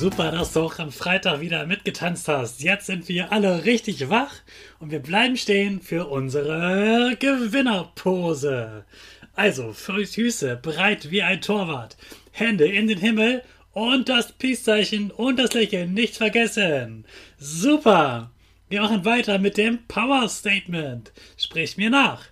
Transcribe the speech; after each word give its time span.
Super, 0.00 0.30
dass 0.30 0.54
du 0.54 0.60
auch 0.60 0.78
am 0.78 0.92
Freitag 0.92 1.42
wieder 1.42 1.66
mitgetanzt 1.66 2.26
hast. 2.26 2.62
Jetzt 2.62 2.86
sind 2.86 3.06
wir 3.10 3.32
alle 3.32 3.66
richtig 3.66 4.08
wach 4.08 4.32
und 4.78 4.90
wir 4.90 5.00
bleiben 5.00 5.36
stehen 5.36 5.82
für 5.82 6.06
unsere 6.06 7.16
Gewinnerpose. 7.20 8.86
Also, 9.34 9.74
Füße 9.74 10.56
breit 10.56 11.10
wie 11.10 11.20
ein 11.20 11.42
Torwart, 11.42 11.98
Hände 12.32 12.66
in 12.66 12.86
den 12.86 12.96
Himmel 12.96 13.42
und 13.72 14.08
das 14.08 14.32
Peace-Zeichen 14.32 15.10
und 15.10 15.38
das 15.38 15.52
Lächeln 15.52 15.92
nicht 15.92 16.16
vergessen. 16.16 17.04
Super! 17.38 18.30
Wir 18.70 18.80
machen 18.80 19.04
weiter 19.04 19.38
mit 19.38 19.58
dem 19.58 19.86
Power 19.86 20.30
Statement. 20.30 21.12
Sprich 21.36 21.76
mir 21.76 21.90
nach. 21.90 22.24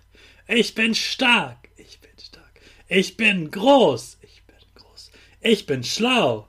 Ich 0.47 0.73
bin 0.73 0.95
stark. 0.95 1.69
Ich 1.77 1.99
bin 1.99 2.17
stark. 2.19 2.61
Ich 2.87 3.15
bin 3.15 3.51
groß. 3.51 4.17
Ich 4.23 4.41
bin 4.47 4.55
groß. 4.73 5.11
Ich 5.41 5.67
bin 5.67 5.83
schlau. 5.83 6.48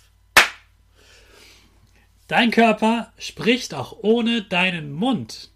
Dein 2.31 2.49
Körper 2.49 3.11
spricht 3.17 3.73
auch 3.73 3.97
ohne 4.03 4.41
deinen 4.41 4.93
Mund. 4.93 5.49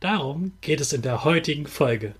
Darum 0.00 0.54
geht 0.62 0.80
es 0.80 0.94
in 0.94 1.02
der 1.02 1.22
heutigen 1.22 1.66
Folge. 1.66 2.14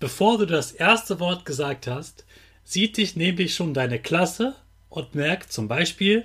Bevor 0.00 0.38
du 0.38 0.46
das 0.46 0.72
erste 0.72 1.20
Wort 1.20 1.44
gesagt 1.44 1.86
hast, 1.86 2.24
sieht 2.64 2.96
dich 2.96 3.14
nämlich 3.14 3.54
schon 3.54 3.74
deine 3.74 3.98
Klasse 3.98 4.56
und 4.88 5.14
merkt 5.14 5.52
zum 5.52 5.68
Beispiel, 5.68 6.24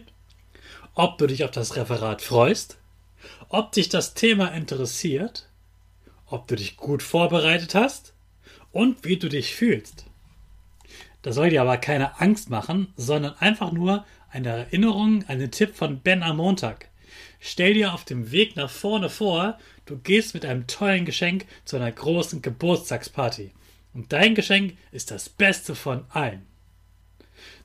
ob 0.93 1.17
du 1.17 1.27
dich 1.27 1.43
auf 1.43 1.51
das 1.51 1.75
Referat 1.75 2.21
freust, 2.21 2.77
ob 3.49 3.73
dich 3.73 3.89
das 3.89 4.13
Thema 4.13 4.53
interessiert, 4.53 5.49
ob 6.27 6.47
du 6.47 6.55
dich 6.55 6.77
gut 6.77 7.03
vorbereitet 7.03 7.75
hast 7.75 8.13
und 8.71 9.03
wie 9.03 9.17
du 9.17 9.27
dich 9.27 9.53
fühlst. 9.53 10.05
Das 11.23 11.35
soll 11.35 11.49
dir 11.49 11.61
aber 11.61 11.75
keine 11.75 12.21
Angst 12.21 12.49
machen, 12.49 12.93
sondern 12.95 13.35
einfach 13.39 13.73
nur 13.73 14.05
eine 14.33 14.49
Erinnerung, 14.49 15.23
einen 15.27 15.51
Tipp 15.51 15.75
von 15.75 15.99
Ben 15.99 16.23
am 16.23 16.37
Montag. 16.37 16.89
Stell 17.39 17.75
dir 17.75 17.93
auf 17.93 18.03
dem 18.03 18.31
Weg 18.31 18.55
nach 18.55 18.69
vorne 18.69 19.09
vor, 19.09 19.59
du 19.85 19.97
gehst 19.97 20.33
mit 20.33 20.45
einem 20.45 20.65
tollen 20.65 21.05
Geschenk 21.05 21.45
zu 21.65 21.75
einer 21.75 21.91
großen 21.91 22.41
Geburtstagsparty. 22.41 23.51
Und 23.93 24.11
dein 24.11 24.33
Geschenk 24.33 24.75
ist 24.91 25.11
das 25.11 25.29
Beste 25.29 25.75
von 25.75 26.05
allen. 26.09 26.47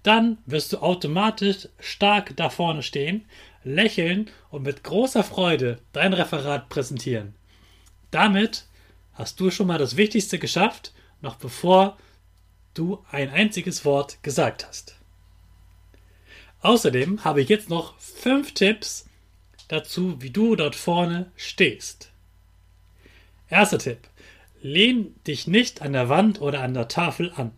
Dann 0.02 0.38
wirst 0.44 0.72
du 0.72 0.78
automatisch 0.78 1.68
stark 1.80 2.36
da 2.36 2.50
vorne 2.50 2.82
stehen, 2.82 3.24
lächeln 3.64 4.30
und 4.50 4.62
mit 4.62 4.84
großer 4.84 5.24
Freude 5.24 5.78
dein 5.92 6.12
Referat 6.12 6.68
präsentieren. 6.68 7.34
Damit 8.10 8.66
hast 9.14 9.40
du 9.40 9.50
schon 9.50 9.66
mal 9.66 9.78
das 9.78 9.96
Wichtigste 9.96 10.38
geschafft, 10.38 10.92
noch 11.22 11.36
bevor 11.36 11.96
du 12.74 13.02
ein 13.10 13.30
einziges 13.30 13.84
Wort 13.84 14.22
gesagt 14.22 14.66
hast. 14.66 14.97
Außerdem 16.60 17.24
habe 17.24 17.40
ich 17.40 17.48
jetzt 17.48 17.68
noch 17.68 17.98
fünf 17.98 18.52
Tipps 18.52 19.06
dazu, 19.68 20.20
wie 20.20 20.30
du 20.30 20.56
dort 20.56 20.74
vorne 20.74 21.30
stehst. 21.36 22.10
Erster 23.48 23.78
Tipp. 23.78 23.98
Lehn 24.60 25.14
dich 25.26 25.46
nicht 25.46 25.82
an 25.82 25.92
der 25.92 26.08
Wand 26.08 26.40
oder 26.40 26.62
an 26.62 26.74
der 26.74 26.88
Tafel 26.88 27.32
an. 27.36 27.52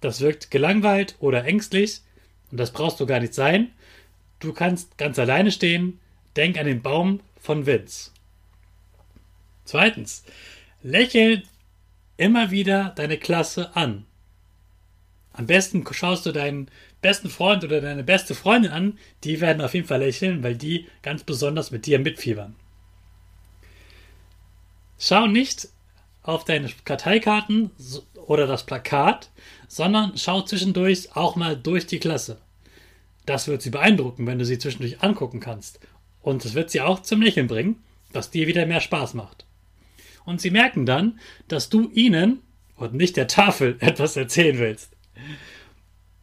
Das 0.00 0.20
wirkt 0.20 0.50
gelangweilt 0.50 1.16
oder 1.20 1.44
ängstlich 1.44 2.00
und 2.50 2.58
das 2.58 2.72
brauchst 2.72 3.00
du 3.00 3.06
gar 3.06 3.20
nicht 3.20 3.34
sein. 3.34 3.70
Du 4.38 4.52
kannst 4.52 4.98
ganz 4.98 5.18
alleine 5.18 5.50
stehen. 5.50 6.00
Denk 6.36 6.58
an 6.58 6.66
den 6.66 6.82
Baum 6.82 7.20
von 7.40 7.66
Vince. 7.66 8.10
Zweitens. 9.64 10.24
Lächel 10.82 11.42
immer 12.16 12.50
wieder 12.50 12.92
deine 12.96 13.18
Klasse 13.18 13.74
an. 13.74 14.04
Am 15.36 15.46
besten 15.46 15.84
schaust 15.92 16.24
du 16.24 16.32
deinen 16.32 16.68
besten 17.02 17.28
Freund 17.28 17.62
oder 17.62 17.80
deine 17.80 18.02
beste 18.02 18.34
Freundin 18.34 18.72
an, 18.72 18.98
die 19.22 19.40
werden 19.40 19.60
auf 19.60 19.74
jeden 19.74 19.86
Fall 19.86 20.00
lächeln, 20.00 20.42
weil 20.42 20.56
die 20.56 20.86
ganz 21.02 21.24
besonders 21.24 21.70
mit 21.70 21.84
dir 21.86 21.98
mitfiebern. 21.98 22.56
Schau 24.98 25.26
nicht 25.26 25.68
auf 26.22 26.44
deine 26.44 26.70
Karteikarten 26.84 27.70
oder 28.14 28.46
das 28.46 28.64
Plakat, 28.64 29.30
sondern 29.68 30.16
schau 30.16 30.40
zwischendurch 30.42 31.14
auch 31.14 31.36
mal 31.36 31.54
durch 31.54 31.86
die 31.86 32.00
Klasse. 32.00 32.38
Das 33.26 33.46
wird 33.46 33.60
sie 33.60 33.70
beeindrucken, 33.70 34.26
wenn 34.26 34.38
du 34.38 34.46
sie 34.46 34.58
zwischendurch 34.58 35.02
angucken 35.02 35.40
kannst. 35.40 35.80
Und 36.22 36.44
es 36.44 36.54
wird 36.54 36.70
sie 36.70 36.80
auch 36.80 37.02
zum 37.02 37.20
Lächeln 37.20 37.46
bringen, 37.46 37.82
was 38.12 38.30
dir 38.30 38.46
wieder 38.46 38.64
mehr 38.64 38.80
Spaß 38.80 39.14
macht. 39.14 39.44
Und 40.24 40.40
sie 40.40 40.50
merken 40.50 40.86
dann, 40.86 41.20
dass 41.46 41.68
du 41.68 41.90
ihnen 41.90 42.40
und 42.76 42.94
nicht 42.94 43.16
der 43.16 43.28
Tafel 43.28 43.76
etwas 43.80 44.16
erzählen 44.16 44.58
willst. 44.58 44.95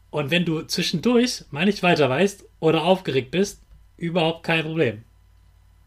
Und 0.10 0.30
wenn 0.30 0.46
du 0.46 0.62
zwischendurch 0.62 1.46
mal 1.52 1.66
nicht 1.66 1.82
weiter 1.84 2.10
weißt 2.10 2.46
oder 2.60 2.84
aufgeregt 2.84 3.32
bist, 3.32 3.62
überhaupt 3.98 4.44
kein 4.44 4.64
Problem. 4.64 5.04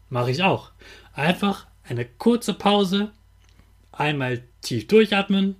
Mache 0.09 0.31
ich 0.31 0.43
auch. 0.43 0.71
Einfach 1.13 1.67
eine 1.83 2.05
kurze 2.05 2.53
Pause, 2.53 3.11
einmal 3.91 4.43
tief 4.61 4.87
durchatmen. 4.87 5.55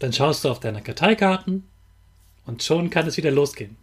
Dann 0.00 0.12
schaust 0.12 0.44
du 0.44 0.50
auf 0.50 0.60
deine 0.60 0.82
Karteikarten 0.82 1.68
und 2.46 2.62
schon 2.62 2.90
kann 2.90 3.06
es 3.06 3.16
wieder 3.16 3.30
losgehen. 3.30 3.76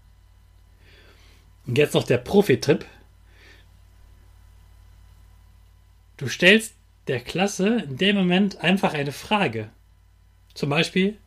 Und 1.66 1.78
jetzt 1.78 1.94
noch 1.94 2.04
der 2.04 2.18
Profi-Tipp. 2.18 2.86
Du 6.18 6.28
stellst 6.28 6.74
der 7.08 7.20
Klasse 7.20 7.84
in 7.88 7.98
dem 7.98 8.16
Moment 8.16 8.58
einfach 8.62 8.94
eine 8.94 9.12
Frage. 9.12 9.70
Zum 10.58 10.70
Beispiel, 10.72 11.20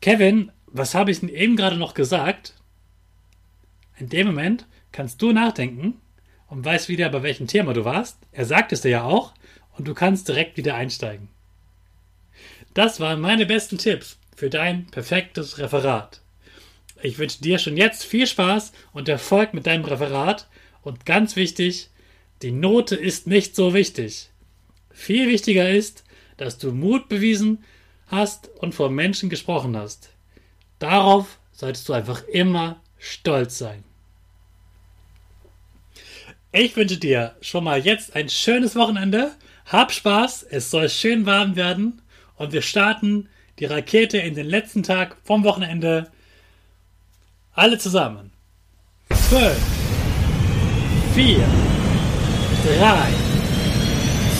Kevin, 0.00 0.50
was 0.66 0.96
habe 0.96 1.12
ich 1.12 1.20
denn 1.20 1.28
eben 1.28 1.54
gerade 1.54 1.76
noch 1.76 1.94
gesagt? 1.94 2.54
In 3.98 4.08
dem 4.08 4.26
Moment 4.26 4.66
kannst 4.90 5.22
du 5.22 5.30
nachdenken 5.30 6.00
und 6.48 6.64
weißt 6.64 6.88
wieder, 6.88 7.08
bei 7.08 7.22
welchem 7.22 7.46
Thema 7.46 7.72
du 7.72 7.84
warst. 7.84 8.18
Er 8.32 8.46
sagt 8.46 8.72
es 8.72 8.80
dir 8.80 8.88
ja 8.88 9.04
auch 9.04 9.32
und 9.76 9.86
du 9.86 9.94
kannst 9.94 10.26
direkt 10.26 10.56
wieder 10.56 10.74
einsteigen. 10.74 11.28
Das 12.74 12.98
waren 12.98 13.20
meine 13.20 13.46
besten 13.46 13.78
Tipps 13.78 14.18
für 14.34 14.50
dein 14.50 14.86
perfektes 14.86 15.58
Referat. 15.58 16.20
Ich 17.00 17.20
wünsche 17.20 17.40
dir 17.40 17.60
schon 17.60 17.76
jetzt 17.76 18.02
viel 18.02 18.26
Spaß 18.26 18.72
und 18.92 19.08
Erfolg 19.08 19.54
mit 19.54 19.68
deinem 19.68 19.84
Referat. 19.84 20.48
Und 20.82 21.06
ganz 21.06 21.36
wichtig, 21.36 21.90
die 22.42 22.50
Note 22.50 22.96
ist 22.96 23.28
nicht 23.28 23.54
so 23.54 23.72
wichtig. 23.72 24.30
Viel 24.90 25.28
wichtiger 25.28 25.70
ist, 25.70 26.02
dass 26.38 26.58
du 26.58 26.72
Mut 26.72 27.08
bewiesen 27.08 27.58
hast 27.58 27.77
und 28.58 28.74
vor 28.74 28.90
Menschen 28.90 29.28
gesprochen 29.30 29.76
hast. 29.76 30.10
Darauf 30.78 31.38
solltest 31.52 31.88
du 31.88 31.92
einfach 31.92 32.22
immer 32.24 32.80
stolz 32.98 33.58
sein. 33.58 33.84
Ich 36.52 36.74
wünsche 36.76 36.96
dir 36.96 37.36
schon 37.40 37.64
mal 37.64 37.80
jetzt 37.80 38.16
ein 38.16 38.28
schönes 38.28 38.74
Wochenende. 38.74 39.32
Hab 39.66 39.92
Spaß, 39.92 40.44
es 40.44 40.70
soll 40.70 40.88
schön 40.88 41.26
warm 41.26 41.56
werden 41.56 42.00
und 42.36 42.52
wir 42.52 42.62
starten 42.62 43.28
die 43.58 43.66
Rakete 43.66 44.18
in 44.18 44.34
den 44.34 44.46
letzten 44.46 44.82
Tag 44.82 45.16
vom 45.24 45.44
Wochenende. 45.44 46.10
Alle 47.52 47.76
zusammen. 47.78 48.32
12, 49.28 49.56
4, 51.14 51.36
3, 52.78 53.12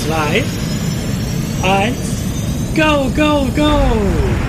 2, 0.07 0.45
1, 1.63 2.18
go, 2.79 3.11
go, 3.11 3.51
go! 3.57 4.48